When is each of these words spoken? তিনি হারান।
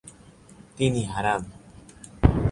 তিনি 0.77 1.01
হারান। 1.03 1.41